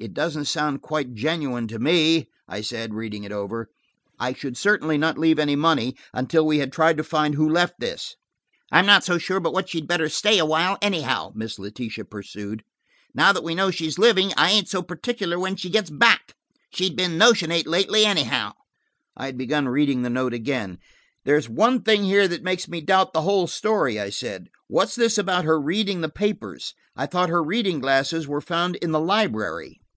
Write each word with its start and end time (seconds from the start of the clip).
"It 0.00 0.14
doesn't 0.14 0.44
sound 0.44 0.80
quite 0.80 1.12
genuine 1.12 1.66
to 1.66 1.80
me," 1.80 2.28
I 2.46 2.60
said, 2.60 2.94
reading 2.94 3.24
it 3.24 3.32
over. 3.32 3.68
"I 4.16 4.32
should 4.32 4.56
certainly 4.56 4.96
not 4.96 5.18
leave 5.18 5.40
any 5.40 5.56
money 5.56 5.96
until 6.14 6.46
we 6.46 6.60
had 6.60 6.72
tried 6.72 6.96
to 6.98 7.02
find 7.02 7.34
who 7.34 7.48
left 7.48 7.80
this." 7.80 8.14
"I'm 8.70 8.86
not 8.86 9.02
so 9.02 9.18
sure 9.18 9.40
but 9.40 9.52
what 9.52 9.68
she'd 9.68 9.88
better 9.88 10.08
stay 10.08 10.38
a 10.38 10.46
while 10.46 10.78
anyhow," 10.80 11.32
Miss 11.34 11.58
Letitia 11.58 12.04
pursued. 12.04 12.62
"Now 13.12 13.32
that 13.32 13.42
we 13.42 13.56
know 13.56 13.72
she's 13.72 13.98
living, 13.98 14.32
I 14.36 14.52
ain't 14.52 14.68
so 14.68 14.82
particular 14.84 15.36
when 15.36 15.56
she 15.56 15.68
gets 15.68 15.90
back. 15.90 16.32
She's 16.72 16.90
been 16.90 17.18
notionate 17.18 17.66
lately 17.66 18.04
anyhow." 18.04 18.52
I 19.16 19.26
had 19.26 19.36
begun 19.36 19.66
reading 19.66 20.02
the 20.02 20.10
note 20.10 20.32
again. 20.32 20.78
"There's 21.24 21.48
one 21.48 21.82
thing 21.82 22.04
here 22.04 22.28
that 22.28 22.44
makes 22.44 22.68
me 22.68 22.80
doubt 22.80 23.12
the 23.12 23.22
whole 23.22 23.48
story," 23.48 23.98
I 23.98 24.10
said. 24.10 24.48
"What's 24.68 24.94
this 24.94 25.18
about 25.18 25.44
her 25.44 25.60
reading 25.60 26.02
the 26.02 26.08
papers? 26.08 26.72
I 26.94 27.06
thought 27.06 27.30
her 27.30 27.42
reading 27.42 27.80
glasses 27.80 28.28
were 28.28 28.40
found 28.40 28.76
in 28.76 28.92
the 28.92 29.00
library." 29.00 29.80